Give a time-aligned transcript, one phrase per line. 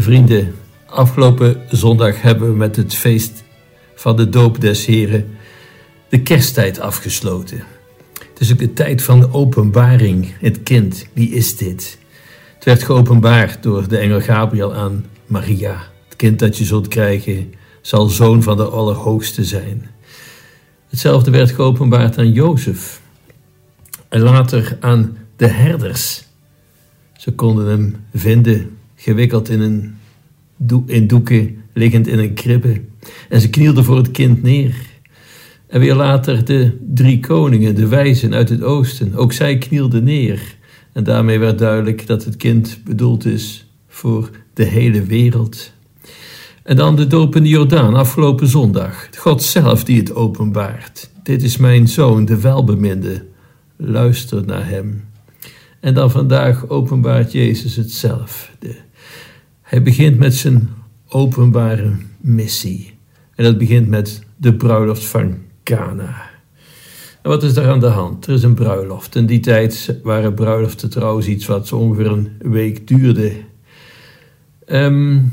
[0.00, 0.54] Vrienden,
[0.86, 3.44] afgelopen zondag hebben we met het feest
[3.94, 5.36] van de doop des Heren
[6.08, 7.62] de kersttijd afgesloten.
[8.12, 10.34] Het is ook de tijd van de openbaring.
[10.40, 11.98] Het kind, wie is dit?
[12.54, 15.82] Het werd geopenbaard door de engel Gabriel aan Maria.
[16.08, 19.90] Het kind dat je zult krijgen zal zoon van de Allerhoogste zijn.
[20.88, 23.00] Hetzelfde werd geopenbaard aan Jozef
[24.08, 26.24] en later aan de herders.
[27.16, 29.94] Ze konden hem vinden, gewikkeld in, een
[30.86, 32.80] in doeken, liggend in een kribbe.
[33.28, 34.74] En ze knielden voor het kind neer.
[35.66, 40.56] En weer later de drie koningen, de wijzen uit het oosten, ook zij knielden neer.
[40.92, 45.72] En daarmee werd duidelijk dat het kind bedoeld is voor de hele wereld.
[46.62, 49.08] En dan de doop in de Jordaan, afgelopen zondag.
[49.18, 51.10] God zelf die het openbaart.
[51.22, 53.24] Dit is mijn zoon, de welbeminde.
[53.76, 55.04] Luister naar hem.
[55.80, 58.76] En dan vandaag openbaart Jezus hetzelfde.
[59.68, 60.68] Hij begint met zijn
[61.08, 62.94] openbare missie.
[63.34, 66.30] En dat begint met de bruiloft van Cana.
[67.22, 68.26] Wat is daar aan de hand?
[68.26, 69.14] Er is een bruiloft.
[69.14, 73.32] In die tijd waren bruiloften trouwens iets wat zo ongeveer een week duurde.
[74.66, 75.32] Um,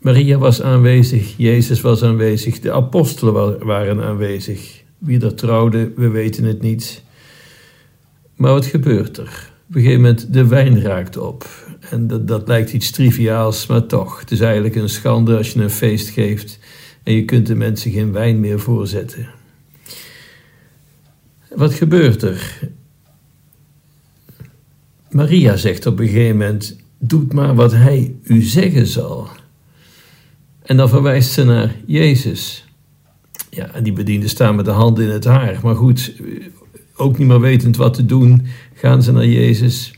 [0.00, 4.82] Maria was aanwezig, Jezus was aanwezig, de apostelen waren aanwezig.
[4.98, 7.02] Wie er trouwde, we weten het niet.
[8.36, 9.52] Maar wat gebeurt er?
[9.68, 11.46] Op een gegeven moment, de wijn raakt op.
[11.90, 14.20] En dat, dat lijkt iets triviaals, maar toch.
[14.20, 16.58] Het is eigenlijk een schande als je een feest geeft
[17.02, 19.28] en je kunt de mensen geen wijn meer voorzetten.
[21.54, 22.58] Wat gebeurt er?
[25.10, 29.28] Maria zegt op een gegeven moment: Doet maar wat hij u zeggen zal.
[30.62, 32.64] En dan verwijst ze naar Jezus.
[33.50, 35.60] Ja, en die bedienden staan met de handen in het haar.
[35.62, 36.12] Maar goed,
[36.96, 39.97] ook niet meer wetend wat te doen, gaan ze naar Jezus.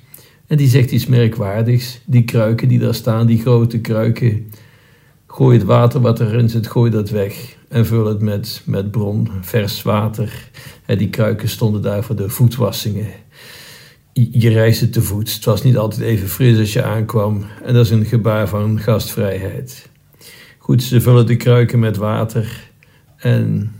[0.50, 2.00] En die zegt iets merkwaardigs.
[2.04, 4.50] Die kruiken die daar staan, die grote kruiken.
[5.26, 7.56] Gooi het water wat erin zit, gooi dat weg.
[7.68, 10.50] En vul het met, met bron, vers water.
[10.86, 13.06] Die kruiken stonden daar voor de voetwassingen.
[14.12, 15.34] Je reisde te voet.
[15.34, 17.44] Het was niet altijd even fris als je aankwam.
[17.64, 19.88] En dat is een gebaar van gastvrijheid.
[20.58, 22.70] Goed, ze vullen de kruiken met water.
[23.16, 23.72] En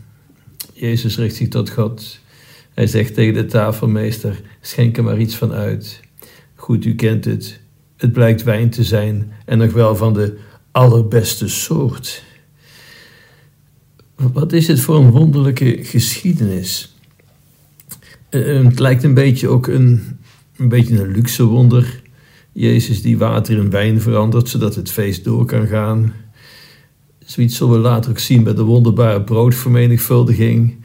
[0.72, 2.20] Jezus richt zich tot God.
[2.74, 6.08] Hij zegt tegen de tafelmeester: Schenk er maar iets van uit.
[6.60, 7.60] Goed, u kent het.
[7.96, 10.38] Het blijkt wijn te zijn en nog wel van de
[10.70, 12.24] allerbeste soort.
[14.14, 16.94] Wat is het voor een wonderlijke geschiedenis?
[18.28, 20.18] Eh, het lijkt een beetje ook een,
[20.56, 22.02] een beetje een luxe wonder.
[22.52, 26.12] Jezus die water in wijn verandert, zodat het feest door kan gaan.
[27.18, 30.76] Zoiets zullen we later ook zien bij de wonderbare broodvermenigvuldiging.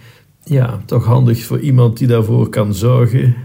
[0.44, 3.36] Ja, toch handig voor iemand die daarvoor kan zorgen.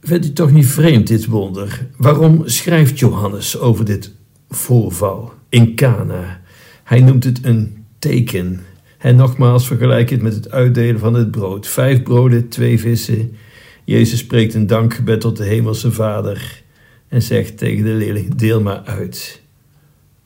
[0.00, 1.86] Vindt u toch niet vreemd dit wonder?
[1.96, 4.12] Waarom schrijft Johannes over dit
[4.48, 6.40] voorval in Cana?
[6.84, 8.60] Hij noemt het een teken.
[8.98, 11.66] En nogmaals vergelijk het met het uitdelen van het brood.
[11.66, 13.36] Vijf broden, twee vissen.
[13.84, 16.62] Jezus spreekt een dankgebed tot de hemelse Vader
[17.08, 19.42] en zegt tegen de leerling: deel maar uit.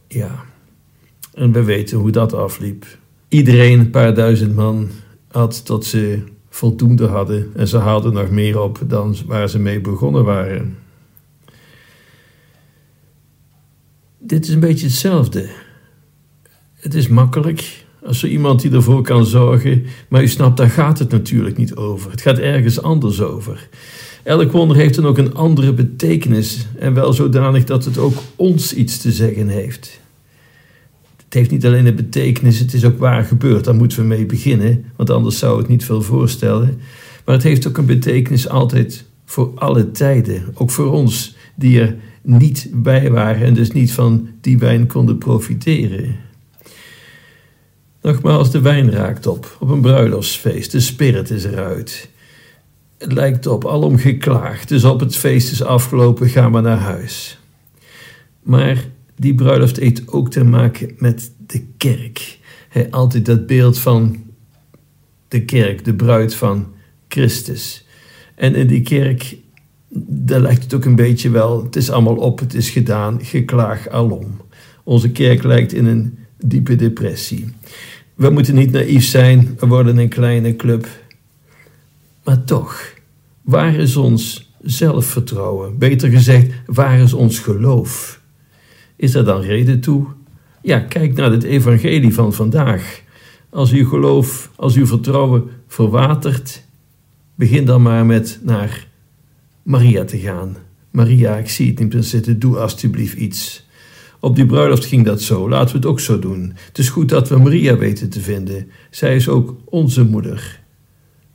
[0.09, 0.45] Ja,
[1.35, 2.87] en we weten hoe dat afliep.
[3.29, 4.91] Iedereen, een paar duizend man,
[5.29, 6.23] had tot ze
[6.55, 10.79] voldoende hadden en ze haalden nog meer op dan waar ze mee begonnen waren.
[14.19, 15.49] Dit is een beetje hetzelfde.
[16.75, 20.99] Het is makkelijk als er iemand die ervoor kan zorgen, maar u snapt, daar gaat
[20.99, 22.11] het natuurlijk niet over.
[22.11, 23.69] Het gaat ergens anders over.
[24.23, 28.75] Elk wonder heeft dan ook een andere betekenis en wel zodanig dat het ook ons
[28.75, 30.01] iets te zeggen heeft.
[31.33, 33.65] Het heeft niet alleen een betekenis, het is ook waar gebeurd.
[33.65, 36.81] Daar moeten we mee beginnen, want anders zou het niet veel voorstellen.
[37.25, 40.45] Maar het heeft ook een betekenis altijd voor alle tijden.
[40.55, 45.19] Ook voor ons die er niet bij waren en dus niet van die wijn konden
[45.19, 46.17] profiteren.
[48.03, 50.73] Nogmaals, de wijn raakt op, op een bruiloftsfeest.
[50.73, 52.09] De spirit is eruit.
[52.99, 54.69] Het lijkt op, alom geklaagd.
[54.69, 57.39] Dus op het feest is afgelopen, ga maar naar huis.
[58.43, 58.85] Maar
[59.23, 62.39] die bruiloft heeft ook te maken met de kerk.
[62.69, 64.17] He, altijd dat beeld van
[65.29, 66.67] de kerk, de bruid van
[67.09, 67.87] Christus.
[68.35, 69.37] En in die kerk,
[70.09, 73.89] daar lijkt het ook een beetje wel, het is allemaal op, het is gedaan, geklaag
[73.89, 74.41] alom.
[74.85, 77.55] Onze kerk lijkt in een diepe depressie.
[78.15, 80.89] We moeten niet naïef zijn, we worden een kleine club.
[82.25, 82.93] Maar toch,
[83.43, 85.79] waar is ons zelfvertrouwen?
[85.79, 88.22] Beter gezegd, waar is ons geloof?
[89.03, 90.07] Is er dan reden toe?
[90.61, 93.03] Ja, kijk naar het evangelie van vandaag.
[93.51, 96.65] Als uw geloof, als uw vertrouwen verwatert,
[97.35, 98.89] begin dan maar met naar
[99.63, 100.57] Maria te gaan.
[100.91, 103.67] Maria, ik zie het niet meer zitten, doe alstublieft iets.
[104.21, 106.53] Op die bruiloft ging dat zo, laten we het ook zo doen.
[106.67, 108.71] Het is goed dat we Maria weten te vinden.
[108.91, 110.61] Zij is ook onze moeder.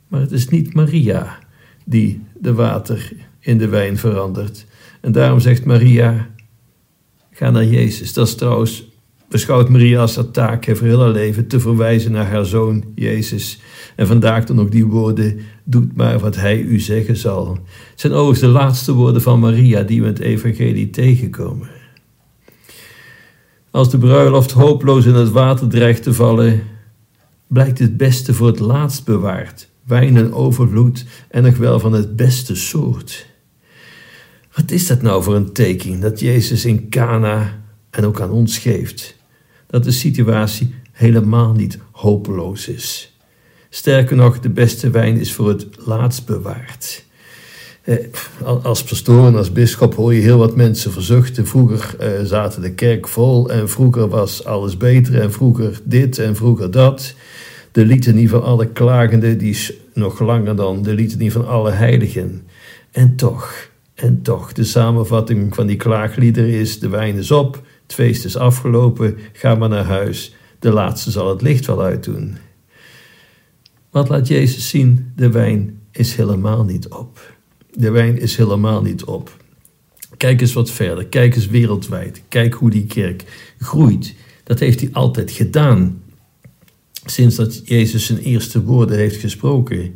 [0.08, 1.38] Maar het is niet Maria
[1.84, 4.66] die de water in de wijn verandert.
[5.00, 6.30] En daarom zegt Maria:
[7.38, 8.12] ga naar Jezus.
[8.12, 8.88] Dat is trouwens,
[9.28, 13.60] beschouwt Maria als haar taak voor heel haar leven te verwijzen naar haar zoon Jezus.
[13.96, 17.58] En vandaag dan ook die woorden: doet maar wat hij u zeggen zal.
[17.94, 21.68] Zijn overigens de laatste woorden van Maria die we in het Evangelie tegenkomen.
[23.70, 26.62] Als de bruiloft hopeloos in het water dreigt te vallen,
[27.46, 29.68] blijkt het beste voor het laatst bewaard.
[29.84, 33.26] Wijn en overvloed en nog wel van het beste soort.
[34.54, 38.58] Wat is dat nou voor een teken dat Jezus in Cana en ook aan ons
[38.58, 39.16] geeft?
[39.66, 43.16] Dat de situatie helemaal niet hopeloos is.
[43.70, 47.06] Sterker nog, de beste wijn is voor het laatst bewaard.
[47.82, 47.96] Eh,
[48.62, 51.46] als pastoor en als bischop hoor je heel wat mensen verzuchten.
[51.46, 56.36] Vroeger eh, zaten de kerk vol en vroeger was alles beter en vroeger dit en
[56.36, 57.14] vroeger dat.
[57.72, 62.46] De litanie van alle klagenden die is nog langer dan de litanie van alle heiligen.
[62.90, 63.68] En toch,
[64.00, 68.36] en toch, de samenvatting van die klaagliederen is: de wijn is op, het feest is
[68.36, 70.34] afgelopen, ga maar naar huis.
[70.58, 72.36] De laatste zal het licht wel uitdoen.
[73.90, 75.12] Wat laat Jezus zien?
[75.16, 77.36] De wijn is helemaal niet op.
[77.70, 79.36] De wijn is helemaal niet op.
[80.16, 81.06] Kijk eens wat verder.
[81.06, 82.22] Kijk eens wereldwijd.
[82.28, 83.24] Kijk hoe die kerk
[83.58, 84.14] groeit.
[84.44, 86.02] Dat heeft hij altijd gedaan.
[87.04, 89.94] Sinds dat Jezus zijn eerste woorden heeft gesproken.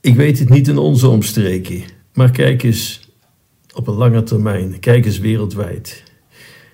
[0.00, 1.82] Ik weet het niet in onze omstreken.
[2.14, 3.00] Maar kijk eens
[3.74, 4.78] op een lange termijn.
[4.78, 6.02] Kijk eens wereldwijd.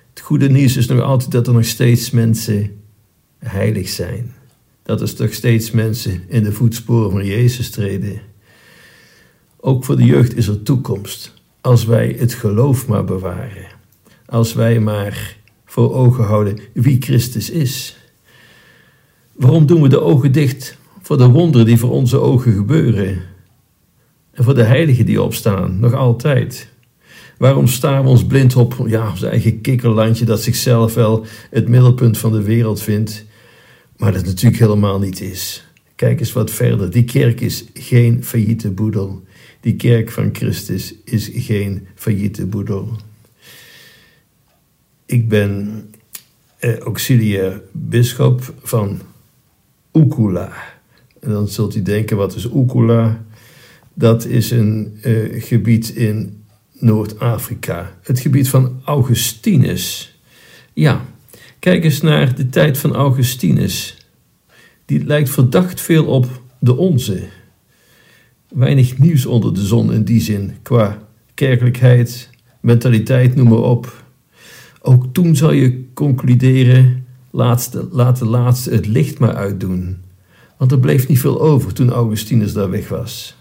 [0.09, 2.81] Het goede nieuws is nog altijd dat er nog steeds mensen
[3.39, 4.33] heilig zijn.
[4.83, 8.21] Dat er nog steeds mensen in de voetsporen van Jezus treden.
[9.59, 13.67] Ook voor de jeugd is er toekomst als wij het geloof maar bewaren.
[14.25, 17.97] Als wij maar voor ogen houden wie Christus is.
[19.33, 20.77] Waarom doen we de ogen dicht
[21.07, 23.21] voor de wonderen die voor onze ogen gebeuren?
[24.31, 26.69] En voor de heiligen die opstaan, nog altijd.
[27.37, 32.17] Waarom staan we ons blind op ja, ons eigen kikkerlandje dat zichzelf wel het middelpunt
[32.17, 33.25] van de wereld vindt,
[33.97, 35.65] maar dat natuurlijk helemaal niet is?
[35.95, 36.91] Kijk eens wat verder.
[36.91, 39.23] Die kerk is geen failliete boedel.
[39.61, 42.89] Die kerk van Christus is geen failliete boedel.
[45.05, 45.83] Ik ben
[46.59, 48.99] eh, auxiliair bisschop van
[49.91, 50.75] Ukula.
[51.21, 53.25] En dan zult u denken, wat is Ukula?
[53.93, 56.43] Dat is een eh, gebied in
[56.73, 57.97] Noord-Afrika.
[58.01, 60.17] Het gebied van Augustinus.
[60.73, 61.05] Ja,
[61.59, 63.97] kijk eens naar de tijd van Augustinus.
[64.85, 67.23] Die lijkt verdacht veel op de onze
[68.49, 72.29] weinig nieuws onder de zon in die zin, qua kerkelijkheid,
[72.61, 74.03] mentaliteit, noem maar op.
[74.81, 79.97] Ook toen zal je concluderen, laatste, laat de laatste het licht maar uitdoen.
[80.57, 83.35] Want er bleef niet veel over toen Augustinus daar weg was.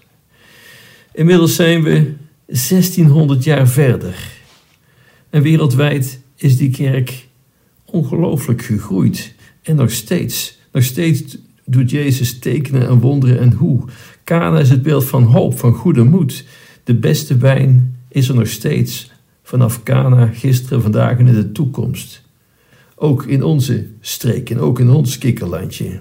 [1.13, 2.15] Inmiddels zijn we
[2.47, 4.15] 1600 jaar verder.
[5.31, 7.27] En wereldwijd is die kerk
[7.85, 9.35] ongelooflijk gegroeid.
[9.63, 13.85] En nog steeds, nog steeds doet Jezus tekenen en wonderen en hoe.
[14.25, 16.45] Kana is het beeld van hoop, van goede moed.
[16.85, 19.11] De beste wijn is er nog steeds.
[19.43, 22.23] Vanaf Kana, gisteren, vandaag en in de toekomst.
[22.95, 25.99] Ook in onze streek en ook in ons kikkerlandje.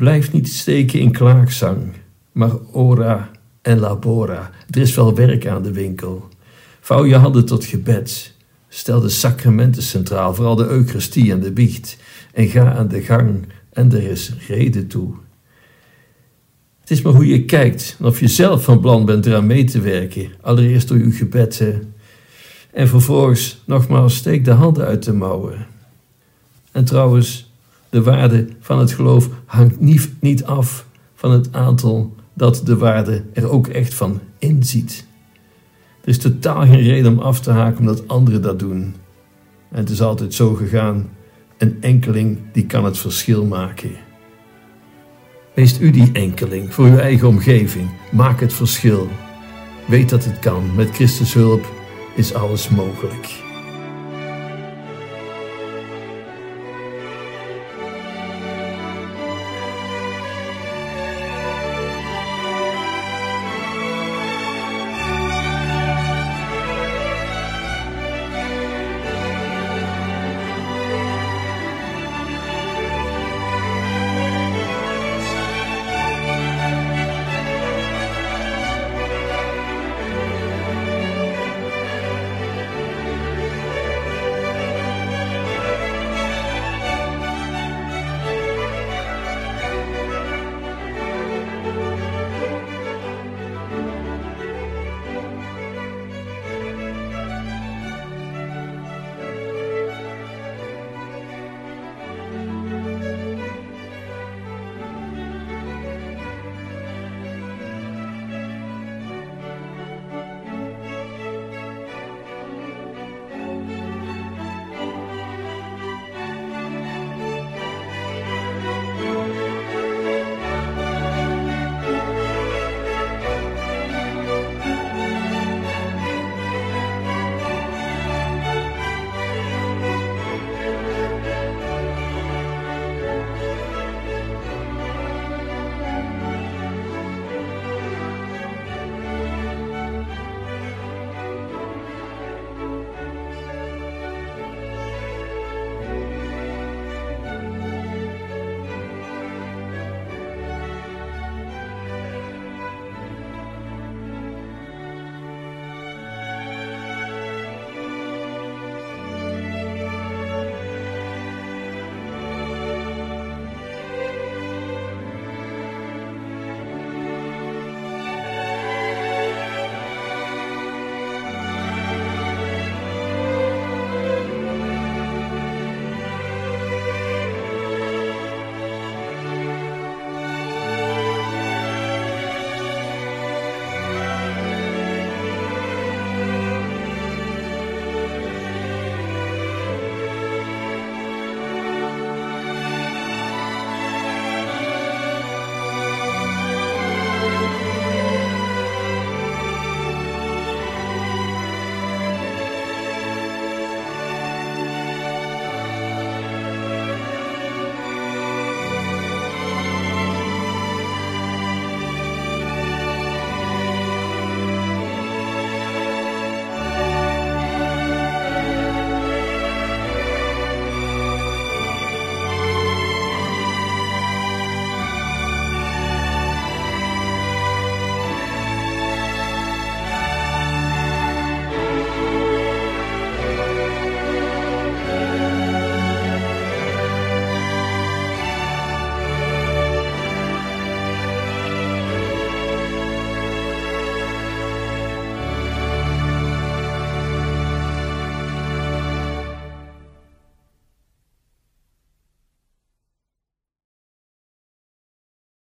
[0.00, 1.92] Blijf niet steken in klaagzang,
[2.32, 3.30] maar ora
[3.62, 4.50] en labora.
[4.70, 6.28] Er is wel werk aan de winkel.
[6.80, 8.34] Vouw je handen tot gebed.
[8.68, 11.96] Stel de sacramenten centraal, vooral de Eucharistie en de biecht.
[12.32, 15.14] En ga aan de gang en er is reden toe.
[16.80, 19.64] Het is maar hoe je kijkt en of je zelf van plan bent eraan mee
[19.64, 20.30] te werken.
[20.40, 21.64] Allereerst door je gebed.
[22.72, 25.66] En vervolgens nogmaals steek de handen uit de mouwen.
[26.72, 27.49] En trouwens,
[27.90, 29.80] de waarde van het geloof hangt
[30.20, 35.06] niet, af van het aantal dat de waarde er ook echt van inziet.
[36.02, 38.94] Er is totaal geen reden om af te haken omdat anderen dat doen.
[39.70, 41.08] En het is altijd zo gegaan.
[41.58, 43.90] Een enkeling die kan het verschil maken.
[45.54, 47.88] Wees u die enkeling voor uw eigen omgeving.
[48.12, 49.08] Maak het verschil.
[49.86, 50.74] Weet dat het kan.
[50.74, 51.66] Met Christus hulp
[52.14, 53.49] is alles mogelijk.